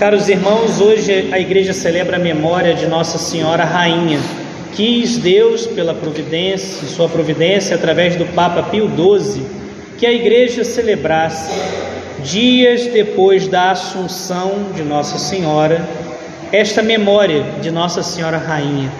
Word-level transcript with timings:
Caros 0.00 0.30
irmãos, 0.30 0.80
hoje 0.80 1.28
a 1.30 1.38
igreja 1.38 1.74
celebra 1.74 2.16
a 2.16 2.18
memória 2.18 2.72
de 2.72 2.86
Nossa 2.86 3.18
Senhora 3.18 3.66
Rainha. 3.66 4.18
Quis 4.72 5.18
Deus, 5.18 5.66
pela 5.66 5.92
providência, 5.92 6.88
sua 6.88 7.06
providência, 7.06 7.76
através 7.76 8.16
do 8.16 8.24
Papa 8.24 8.62
Pio 8.62 8.88
XII, 8.88 9.42
que 9.98 10.06
a 10.06 10.10
igreja 10.10 10.64
celebrasse, 10.64 11.52
dias 12.24 12.86
depois 12.86 13.46
da 13.46 13.72
Assunção 13.72 14.72
de 14.74 14.82
Nossa 14.82 15.18
Senhora, 15.18 15.86
esta 16.50 16.82
memória 16.82 17.42
de 17.60 17.70
Nossa 17.70 18.02
Senhora 18.02 18.38
Rainha. 18.38 18.90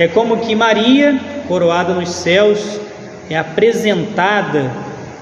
É 0.00 0.08
como 0.08 0.38
que 0.38 0.56
Maria, 0.56 1.16
coroada 1.46 1.94
nos 1.94 2.10
céus, 2.10 2.80
é 3.30 3.38
apresentada 3.38 4.68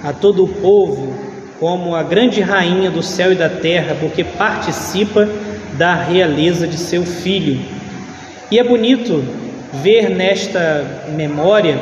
a 0.02 0.10
todo 0.10 0.44
o 0.44 0.48
povo 0.48 1.27
como 1.58 1.94
a 1.94 2.02
grande 2.02 2.40
rainha 2.40 2.90
do 2.90 3.02
céu 3.02 3.32
e 3.32 3.34
da 3.34 3.48
terra, 3.48 3.96
porque 3.98 4.22
participa 4.22 5.28
da 5.76 5.94
realeza 5.94 6.66
de 6.66 6.76
seu 6.76 7.04
filho. 7.04 7.60
E 8.50 8.58
é 8.58 8.64
bonito 8.64 9.24
ver 9.82 10.08
nesta 10.08 11.04
memória 11.14 11.78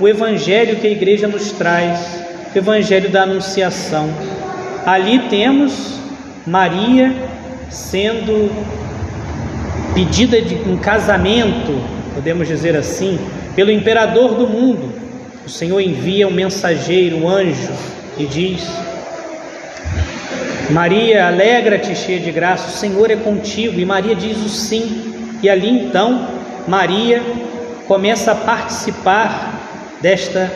o 0.00 0.08
evangelho 0.08 0.76
que 0.76 0.86
a 0.86 0.90
igreja 0.90 1.28
nos 1.28 1.52
traz, 1.52 2.22
o 2.54 2.58
evangelho 2.58 3.08
da 3.10 3.22
Anunciação. 3.22 4.10
Ali 4.84 5.20
temos 5.30 5.98
Maria 6.46 7.14
sendo 7.70 8.50
pedida 9.94 10.40
de 10.42 10.56
um 10.68 10.76
casamento, 10.76 11.80
podemos 12.14 12.48
dizer 12.48 12.76
assim, 12.76 13.18
pelo 13.54 13.70
imperador 13.70 14.34
do 14.34 14.46
mundo. 14.46 14.92
O 15.46 15.48
Senhor 15.48 15.80
envia 15.80 16.26
um 16.28 16.32
mensageiro, 16.32 17.18
um 17.18 17.28
anjo, 17.28 17.70
e 18.18 18.26
diz: 18.26 18.66
Maria, 20.70 21.26
alegra-te, 21.26 21.94
cheia 21.94 22.20
de 22.20 22.30
graça, 22.30 22.68
o 22.68 22.72
Senhor 22.72 23.10
é 23.10 23.16
contigo. 23.16 23.78
E 23.78 23.84
Maria 23.84 24.14
diz 24.14 24.38
o 24.38 24.48
sim. 24.48 25.38
E 25.42 25.50
ali 25.50 25.68
então, 25.68 26.28
Maria 26.66 27.22
começa 27.86 28.32
a 28.32 28.34
participar 28.34 29.98
desta 30.00 30.50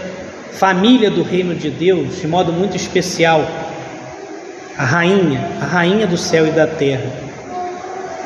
família 0.53 1.11
do 1.11 1.23
reino 1.23 1.55
de 1.55 1.71
Deus 1.71 2.21
de 2.21 2.27
modo 2.27 2.53
muito 2.53 2.77
especial. 2.77 3.47
A 4.79 4.84
rainha, 4.84 5.41
a 5.61 5.65
rainha 5.65 6.07
do 6.07 6.17
céu 6.17 6.47
e 6.47 6.51
da 6.51 6.67
terra. 6.67 7.11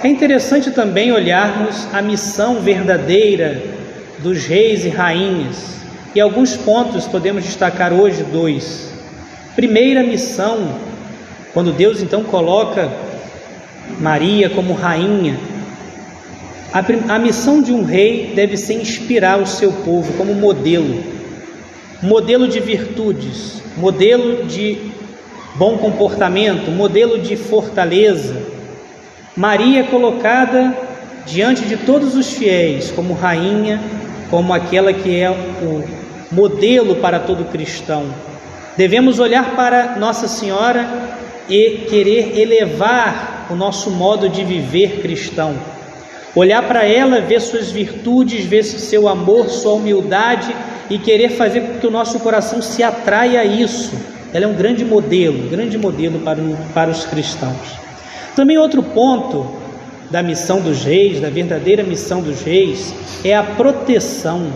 É 0.03 0.09
interessante 0.09 0.71
também 0.71 1.13
olharmos 1.13 1.87
a 1.93 2.01
missão 2.01 2.61
verdadeira 2.61 3.63
dos 4.19 4.47
reis 4.47 4.85
e 4.85 4.89
rainhas. 4.89 5.77
E 6.15 6.21
alguns 6.21 6.57
pontos 6.57 7.07
podemos 7.07 7.45
destacar 7.45 7.93
hoje 7.93 8.23
dois. 8.25 8.90
Primeira 9.61 10.03
missão, 10.03 10.75
quando 11.53 11.71
Deus 11.71 12.01
então 12.01 12.25
coloca 12.25 12.91
Maria 14.01 14.49
como 14.49 14.73
rainha, 14.73 15.39
a, 16.73 17.15
a 17.15 17.19
missão 17.19 17.61
de 17.61 17.71
um 17.71 17.85
rei 17.85 18.33
deve 18.35 18.57
ser 18.57 18.81
inspirar 18.81 19.39
o 19.39 19.47
seu 19.47 19.71
povo 19.71 20.15
como 20.15 20.33
modelo, 20.33 21.05
modelo 22.03 22.49
de 22.49 22.59
virtudes, 22.59 23.63
modelo 23.77 24.47
de 24.47 24.79
bom 25.57 25.77
comportamento, 25.77 26.71
modelo 26.71 27.19
de 27.19 27.37
fortaleza. 27.37 28.43
Maria 29.37 29.81
é 29.81 29.83
colocada 29.83 30.75
diante 31.27 31.67
de 31.67 31.77
todos 31.77 32.17
os 32.17 32.33
fiéis 32.33 32.91
como 32.91 33.13
rainha, 33.13 33.79
como 34.31 34.55
aquela 34.55 34.91
que 34.91 35.21
é 35.21 35.31
o 35.31 35.85
modelo 36.33 36.97
para 36.97 37.21
todo 37.21 37.45
cristão. 37.53 38.30
Devemos 38.81 39.19
olhar 39.19 39.55
para 39.55 39.97
Nossa 39.99 40.27
Senhora 40.27 40.89
e 41.51 41.85
querer 41.87 42.41
elevar 42.41 43.47
o 43.51 43.55
nosso 43.55 43.91
modo 43.91 44.27
de 44.27 44.43
viver 44.43 45.03
cristão. 45.03 45.55
Olhar 46.35 46.67
para 46.67 46.87
ela, 46.87 47.21
ver 47.21 47.43
suas 47.43 47.71
virtudes, 47.71 48.47
ver 48.47 48.63
seu 48.63 49.07
amor, 49.07 49.51
sua 49.51 49.75
humildade 49.75 50.57
e 50.89 50.97
querer 50.97 51.29
fazer 51.33 51.61
com 51.61 51.79
que 51.79 51.87
o 51.87 51.91
nosso 51.91 52.19
coração 52.21 52.63
se 52.63 52.83
atraia 52.83 53.43
a 53.43 53.45
isso. 53.45 53.93
Ela 54.33 54.47
é 54.47 54.49
um 54.49 54.55
grande 54.55 54.83
modelo, 54.83 55.51
grande 55.51 55.77
modelo 55.77 56.19
para, 56.21 56.41
para 56.73 56.91
os 56.91 57.05
cristãos. 57.05 57.79
Também 58.35 58.57
outro 58.57 58.83
ponto 58.83 59.47
da 60.11 60.23
missão 60.23 60.59
dos 60.59 60.85
reis, 60.85 61.21
da 61.21 61.29
verdadeira 61.29 61.83
missão 61.83 62.23
dos 62.23 62.41
reis, 62.41 62.95
é 63.23 63.37
a 63.37 63.43
proteção. 63.43 64.51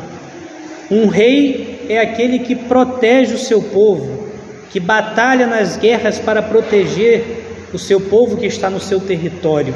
Um 0.91 1.09
rei 1.09 1.74
é 1.89 1.99
aquele 1.99 2.41
que 2.41 2.55
protege 2.55 3.34
o 3.34 3.39
seu 3.39 3.62
povo, 3.62 4.28
que 4.71 4.81
batalha 4.81 5.47
nas 5.47 5.77
guerras 5.77 6.19
para 6.19 6.43
proteger 6.43 7.45
o 7.72 7.78
seu 7.78 8.00
povo 8.00 8.37
que 8.37 8.47
está 8.47 8.71
no 8.71 8.81
seu 8.81 9.00
território. 9.00 9.75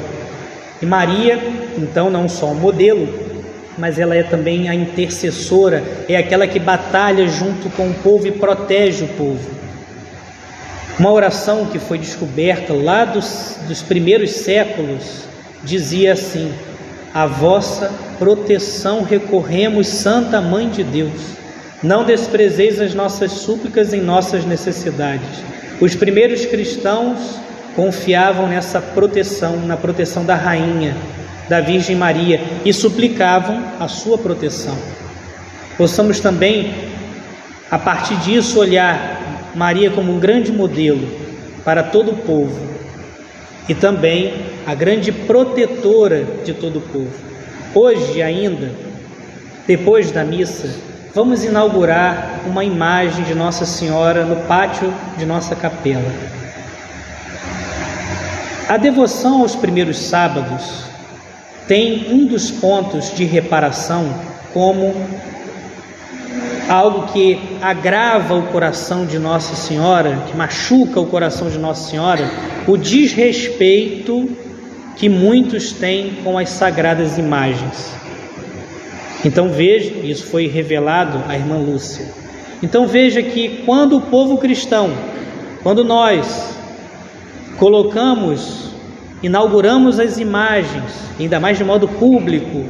E 0.81 0.85
Maria, 0.85 1.39
então, 1.77 2.09
não 2.09 2.29
só 2.29 2.47
um 2.47 2.55
modelo, 2.55 3.07
mas 3.77 3.99
ela 3.99 4.15
é 4.15 4.23
também 4.23 4.69
a 4.69 4.75
intercessora, 4.75 5.83
é 6.07 6.15
aquela 6.15 6.47
que 6.47 6.59
batalha 6.59 7.27
junto 7.27 7.69
com 7.71 7.89
o 7.89 7.93
povo 7.95 8.27
e 8.27 8.31
protege 8.31 9.05
o 9.05 9.07
povo. 9.09 9.49
Uma 10.99 11.11
oração 11.11 11.65
que 11.65 11.79
foi 11.79 11.97
descoberta 11.97 12.73
lá 12.73 13.05
dos, 13.05 13.57
dos 13.67 13.81
primeiros 13.81 14.31
séculos 14.31 15.23
dizia 15.63 16.13
assim: 16.13 16.53
A 17.13 17.25
vossa 17.25 17.89
proteção 18.17 19.03
recorremos, 19.03 19.87
Santa 19.87 20.41
Mãe 20.41 20.67
de 20.69 20.83
Deus. 20.83 21.38
Não 21.81 22.03
desprezeis 22.03 22.81
as 22.81 22.93
nossas 22.93 23.31
súplicas 23.31 23.93
em 23.93 24.01
nossas 24.01 24.43
necessidades. 24.43 25.43
Os 25.79 25.95
primeiros 25.95 26.45
cristãos 26.45 27.39
confiavam 27.73 28.47
nessa 28.47 28.81
proteção, 28.81 29.55
na 29.65 29.77
proteção 29.77 30.25
da 30.25 30.35
rainha, 30.35 30.95
da 31.47 31.61
Virgem 31.61 31.95
Maria, 31.95 32.41
e 32.65 32.73
suplicavam 32.73 33.63
a 33.79 33.87
sua 33.87 34.17
proteção. 34.17 34.77
Possamos 35.77 36.19
também, 36.19 36.73
a 37.71 37.79
partir 37.79 38.15
disso, 38.17 38.59
olhar 38.59 39.51
Maria 39.55 39.89
como 39.89 40.11
um 40.11 40.19
grande 40.19 40.51
modelo 40.51 41.07
para 41.63 41.81
todo 41.81 42.11
o 42.11 42.17
povo 42.17 42.59
e 43.69 43.73
também 43.73 44.33
a 44.67 44.75
grande 44.75 45.13
protetora 45.13 46.25
de 46.43 46.53
todo 46.53 46.79
o 46.79 46.81
povo. 46.81 47.13
Hoje 47.73 48.21
ainda, 48.21 48.71
depois 49.65 50.11
da 50.11 50.25
missa, 50.25 50.88
vamos 51.13 51.43
inaugurar 51.43 52.41
uma 52.45 52.63
imagem 52.63 53.23
de 53.23 53.33
Nossa 53.33 53.65
Senhora 53.65 54.23
no 54.25 54.35
pátio 54.47 54.93
de 55.17 55.25
nossa 55.25 55.55
capela. 55.55 56.11
A 58.67 58.77
devoção 58.77 59.41
aos 59.41 59.55
primeiros 59.55 59.97
sábados 59.97 60.83
tem 61.67 62.07
um 62.11 62.27
dos 62.27 62.51
pontos 62.51 63.15
de 63.15 63.25
reparação 63.25 64.13
como 64.53 64.93
algo 66.67 67.11
que 67.11 67.57
agrava 67.61 68.35
o 68.35 68.43
coração 68.47 69.05
de 69.05 69.17
Nossa 69.17 69.55
Senhora, 69.55 70.23
que 70.27 70.37
machuca 70.37 70.99
o 70.99 71.07
coração 71.07 71.49
de 71.49 71.57
Nossa 71.57 71.89
Senhora, 71.89 72.29
o 72.67 72.77
desrespeito 72.77 74.29
que 74.95 75.09
muitos 75.09 75.71
têm 75.71 76.17
com 76.23 76.37
as 76.37 76.49
sagradas 76.49 77.17
imagens. 77.17 77.91
Então 79.23 79.49
veja, 79.49 79.93
isso 80.03 80.25
foi 80.27 80.47
revelado 80.47 81.23
à 81.27 81.35
irmã 81.35 81.57
Lúcia. 81.57 82.05
Então 82.63 82.87
veja 82.87 83.21
que 83.21 83.63
quando 83.65 83.97
o 83.97 84.01
povo 84.01 84.37
cristão, 84.37 84.91
quando 85.63 85.83
nós 85.83 86.55
colocamos, 87.57 88.69
inauguramos 89.21 89.99
as 89.99 90.17
imagens, 90.17 90.93
ainda 91.19 91.39
mais 91.39 91.57
de 91.57 91.63
modo 91.63 91.87
público, 91.87 92.63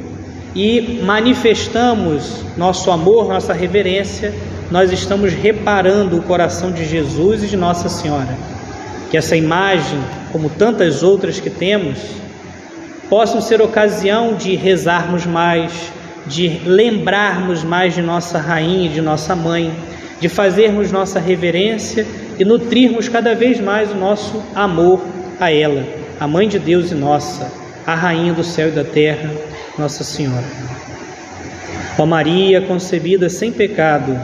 e 0.56 1.00
manifestamos 1.04 2.44
nosso 2.58 2.90
amor, 2.90 3.28
nossa 3.28 3.54
reverência, 3.54 4.34
nós 4.72 4.92
estamos 4.92 5.34
reparando 5.34 6.18
o 6.18 6.24
coração 6.24 6.72
de 6.72 6.86
Jesus 6.86 7.44
e 7.44 7.48
de 7.48 7.58
Nossa 7.58 7.90
Senhora. 7.90 8.36
Que 9.10 9.18
essa 9.18 9.36
imagem, 9.36 10.00
como 10.32 10.50
tantas 10.50 11.02
outras 11.02 11.40
que 11.40 11.50
temos, 11.50 11.98
possam 13.10 13.42
ser 13.42 13.62
ocasião 13.62 14.36
de 14.36 14.56
rezarmos 14.56 15.26
mais, 15.26 15.72
de 16.30 16.62
lembrarmos 16.64 17.64
mais 17.64 17.96
de 17.96 18.02
nossa 18.02 18.38
rainha, 18.38 18.90
de 18.90 19.02
nossa 19.02 19.36
mãe, 19.36 19.74
de 20.22 20.30
fazermos 20.30 20.92
nossa 20.92 21.20
reverência 21.20 22.06
e 22.38 22.46
nutrirmos 22.46 23.10
cada 23.10 23.34
vez 23.34 23.60
mais 23.60 23.92
o 23.92 23.96
nosso 23.96 24.42
amor 24.54 25.04
a 25.40 25.52
ela, 25.52 25.84
a 26.20 26.28
mãe 26.28 26.48
de 26.48 26.60
Deus 26.60 26.92
e 26.92 26.96
nossa, 26.96 27.52
a 27.86 27.96
rainha 27.96 28.32
do 28.32 28.44
céu 28.44 28.70
e 28.70 28.72
da 28.72 28.84
terra, 28.84 29.32
Nossa 29.78 30.04
Senhora. 30.04 30.46
Ó 31.98 32.06
Maria 32.06 32.62
concebida 32.62 33.28
sem 33.30 33.52
pecado, 33.52 34.18